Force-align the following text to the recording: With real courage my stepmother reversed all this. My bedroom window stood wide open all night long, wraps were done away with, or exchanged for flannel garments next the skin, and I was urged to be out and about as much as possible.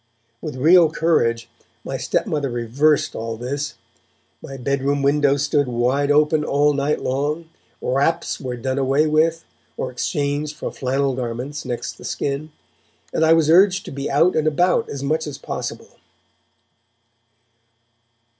With 0.41 0.55
real 0.55 0.89
courage 0.89 1.47
my 1.83 1.95
stepmother 1.97 2.49
reversed 2.49 3.15
all 3.15 3.37
this. 3.37 3.75
My 4.41 4.57
bedroom 4.57 5.03
window 5.03 5.37
stood 5.37 5.67
wide 5.67 6.09
open 6.09 6.43
all 6.43 6.73
night 6.73 7.03
long, 7.03 7.51
wraps 7.83 8.39
were 8.39 8.55
done 8.57 8.79
away 8.79 9.05
with, 9.05 9.45
or 9.77 9.91
exchanged 9.91 10.55
for 10.55 10.71
flannel 10.71 11.13
garments 11.13 11.65
next 11.65 11.99
the 11.99 12.03
skin, 12.03 12.51
and 13.13 13.23
I 13.23 13.33
was 13.33 13.47
urged 13.51 13.85
to 13.85 13.91
be 13.91 14.09
out 14.09 14.35
and 14.35 14.47
about 14.47 14.89
as 14.89 15.03
much 15.03 15.27
as 15.27 15.37
possible. 15.37 15.99